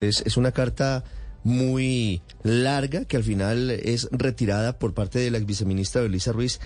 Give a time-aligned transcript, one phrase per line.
[0.00, 1.02] Es, una carta
[1.42, 6.60] muy larga que al final es retirada por parte de la viceministra Belisa Ruiz.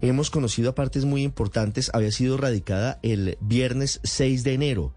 [0.00, 1.90] Hemos conocido a partes muy importantes.
[1.92, 4.94] Había sido radicada el viernes 6 de enero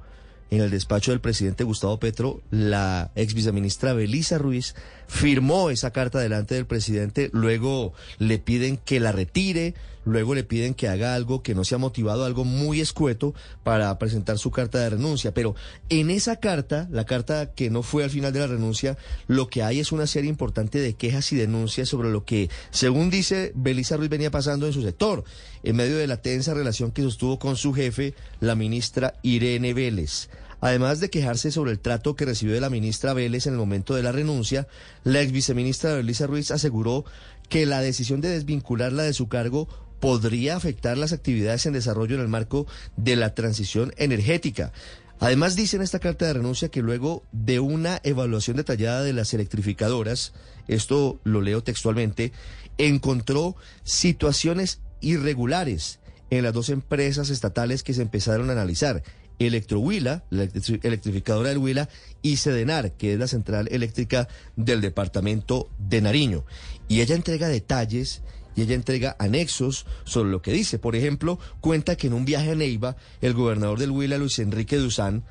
[0.51, 4.75] en el despacho del presidente Gustavo Petro, la ex viceministra Belisa Ruiz
[5.07, 10.73] firmó esa carta delante del presidente, luego le piden que la retire, luego le piden
[10.73, 13.33] que haga algo que no sea motivado, algo muy escueto
[13.63, 15.33] para presentar su carta de renuncia.
[15.33, 15.55] Pero
[15.87, 19.63] en esa carta, la carta que no fue al final de la renuncia, lo que
[19.63, 23.95] hay es una serie importante de quejas y denuncias sobre lo que, según dice Belisa
[23.95, 25.23] Ruiz, venía pasando en su sector,
[25.63, 30.29] en medio de la tensa relación que sostuvo con su jefe, la ministra Irene Vélez.
[30.61, 33.95] Además de quejarse sobre el trato que recibió de la ministra Vélez en el momento
[33.95, 34.67] de la renuncia,
[35.03, 37.03] la ex viceministra Belisa Ruiz aseguró
[37.49, 39.67] que la decisión de desvincularla de su cargo
[39.99, 44.71] podría afectar las actividades en desarrollo en el marco de la transición energética.
[45.19, 49.33] Además dice en esta carta de renuncia que luego de una evaluación detallada de las
[49.33, 50.33] electrificadoras,
[50.67, 52.33] esto lo leo textualmente,
[52.77, 59.03] encontró situaciones irregulares en las dos empresas estatales que se empezaron a analizar
[59.47, 61.89] Electrohuila, la electrificadora del Huila,
[62.21, 66.45] y Sedenar, que es la central eléctrica del departamento de Nariño.
[66.87, 68.21] Y ella entrega detalles
[68.55, 70.79] y ella entrega anexos sobre lo que dice.
[70.79, 74.77] Por ejemplo, cuenta que en un viaje a Neiva, el gobernador del Huila, Luis Enrique
[74.77, 75.23] Duzán,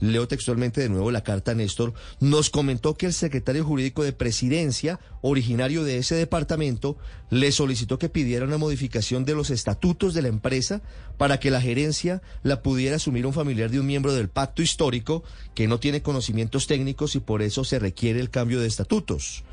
[0.00, 5.00] leo textualmente de nuevo la carta Néstor, nos comentó que el secretario jurídico de presidencia,
[5.20, 6.96] originario de ese departamento,
[7.30, 10.82] le solicitó que pidiera una modificación de los estatutos de la empresa
[11.16, 15.24] para que la gerencia la pudiera asumir un familiar de un miembro del pacto histórico
[15.54, 19.44] que no tiene conocimientos técnicos y por eso se requiere el cambio de estatutos.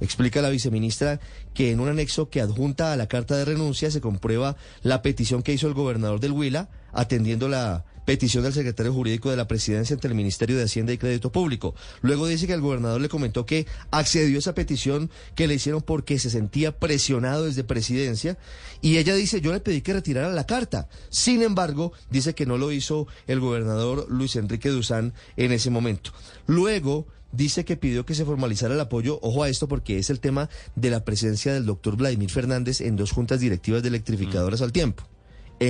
[0.00, 1.20] Explica la viceministra
[1.54, 5.42] que en un anexo que adjunta a la carta de renuncia se comprueba la petición
[5.42, 9.94] que hizo el gobernador del Huila atendiendo la petición del secretario jurídico de la presidencia
[9.94, 11.74] ante el Ministerio de Hacienda y Crédito Público.
[12.02, 15.82] Luego dice que el gobernador le comentó que accedió a esa petición que le hicieron
[15.82, 18.38] porque se sentía presionado desde presidencia
[18.80, 20.88] y ella dice yo le pedí que retirara la carta.
[21.10, 26.12] Sin embargo, dice que no lo hizo el gobernador Luis Enrique Duzán en ese momento.
[26.46, 30.20] Luego dice que pidió que se formalizara el apoyo, ojo a esto porque es el
[30.20, 34.72] tema de la presencia del doctor Vladimir Fernández en dos juntas directivas de electrificadoras al
[34.72, 35.04] tiempo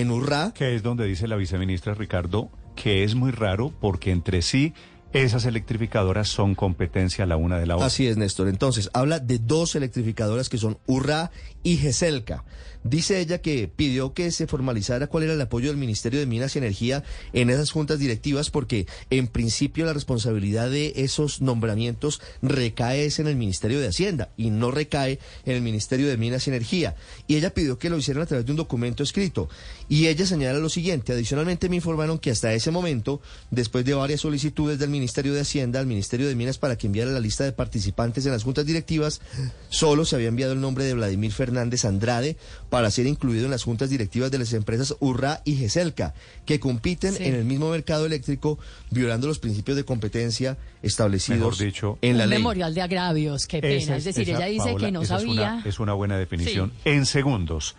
[0.01, 0.53] en Urra.
[0.55, 4.75] Que es donde dice la viceministra Ricardo que es muy raro porque entre sí
[5.15, 7.87] esas electrificadoras son competencia la una de la otra.
[7.87, 8.49] Así es, Néstor.
[8.49, 11.31] Entonces, habla de dos electrificadoras que son Urra
[11.63, 12.45] y Geselca.
[12.83, 16.55] Dice ella que pidió que se formalizara cuál era el apoyo del Ministerio de Minas
[16.55, 17.03] y Energía
[17.33, 23.37] en esas juntas directivas porque en principio la responsabilidad de esos nombramientos recae en el
[23.37, 26.95] Ministerio de Hacienda y no recae en el Ministerio de Minas y Energía.
[27.27, 29.49] Y ella pidió que lo hicieran a través de un documento escrito.
[29.89, 34.21] Y ella señala lo siguiente, adicionalmente me informaron que hasta ese momento, después de varias
[34.21, 37.53] solicitudes del Ministerio de Hacienda al Ministerio de Minas para que enviara la lista de
[37.53, 39.21] participantes en las juntas directivas,
[39.69, 42.37] solo se había enviado el nombre de Vladimir Fernández Andrade
[42.71, 46.15] para ser incluido en las juntas directivas de las empresas URRA y GESELCA,
[46.47, 48.59] que compiten en el mismo mercado eléctrico,
[48.91, 51.61] violando los principios de competencia establecidos
[52.01, 52.39] en la ley.
[52.39, 53.97] memorial de agravios, qué pena.
[53.97, 55.63] es decir, ella dice que no sabía.
[55.65, 56.73] Es una, buena definición.
[56.85, 57.77] En segundos,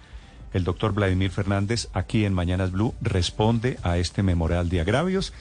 [0.53, 5.33] el doctor Vladimir Fernández, aquí en Mañanas Blue, responde a este memorial de agravios.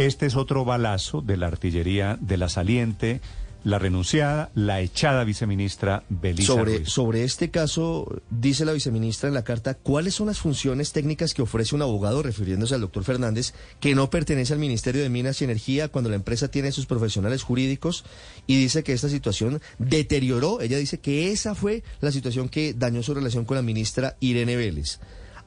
[0.00, 3.20] Este es otro balazo de la artillería de la saliente
[3.64, 9.44] la renunciada, la echada viceministra Belisa sobre, Sobre este caso, dice la viceministra en la
[9.44, 13.94] carta, ¿cuáles son las funciones técnicas que ofrece un abogado, refiriéndose al doctor Fernández, que
[13.94, 18.06] no pertenece al Ministerio de Minas y Energía cuando la empresa tiene sus profesionales jurídicos?
[18.46, 23.02] Y dice que esta situación deterioró, ella dice que esa fue la situación que dañó
[23.02, 25.00] su relación con la ministra Irene Vélez.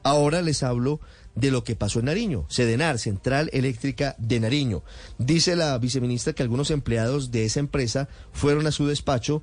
[0.04, 1.00] Ahora les hablo
[1.34, 4.82] de lo que pasó en Nariño, Sedenar, Central Eléctrica de Nariño.
[5.18, 9.42] Dice la viceministra que algunos empleados de esa empresa fueron a su despacho,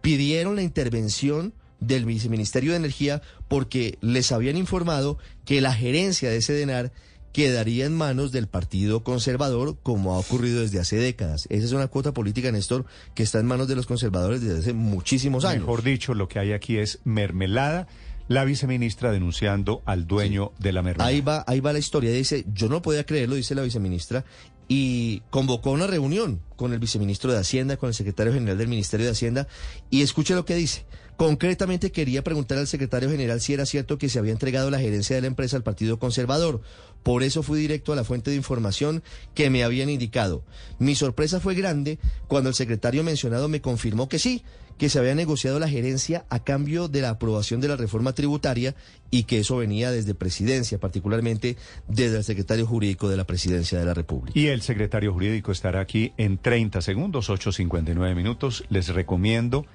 [0.00, 6.42] pidieron la intervención del viceministerio de Energía porque les habían informado que la gerencia de
[6.42, 6.92] Sedenar
[7.32, 11.46] quedaría en manos del Partido Conservador, como ha ocurrido desde hace décadas.
[11.48, 14.72] Esa es una cuota política, Néstor, que está en manos de los conservadores desde hace
[14.72, 15.62] muchísimos años.
[15.62, 17.86] Mejor dicho, lo que hay aquí es mermelada
[18.30, 21.10] la viceministra denunciando al dueño de la mermelada.
[21.10, 22.12] Ahí va, ahí va la historia.
[22.12, 24.24] Dice, yo no podía creerlo, dice la viceministra,
[24.68, 29.06] y convocó una reunión con el viceministro de Hacienda, con el secretario general del Ministerio
[29.06, 29.48] de Hacienda,
[29.88, 30.84] y escuche lo que dice.
[31.16, 35.16] Concretamente quería preguntar al secretario general si era cierto que se había entregado la gerencia
[35.16, 36.60] de la empresa al Partido Conservador.
[37.02, 39.02] Por eso fui directo a la fuente de información
[39.34, 40.44] que me habían indicado.
[40.78, 41.98] Mi sorpresa fue grande
[42.28, 44.42] cuando el secretario mencionado me confirmó que sí,
[44.80, 48.74] que se había negociado la gerencia a cambio de la aprobación de la reforma tributaria
[49.10, 53.84] y que eso venía desde presidencia, particularmente desde el secretario jurídico de la presidencia de
[53.84, 54.38] la República.
[54.40, 58.64] Y el secretario jurídico estará aquí en 30 segundos, 8.59 minutos.
[58.70, 59.66] Les recomiendo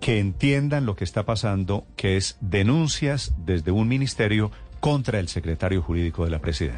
[0.00, 5.80] que entiendan lo que está pasando, que es denuncias desde un ministerio contra el secretario
[5.80, 6.72] jurídico de la presidencia.